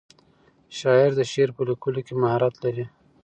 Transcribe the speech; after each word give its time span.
شاعر 0.79 1.11
د 1.15 1.21
شعر 1.31 1.49
په 1.57 1.61
لیکلو 1.69 1.99
کې 2.07 2.13
مهارت 2.21 2.55
لري. 2.63 2.85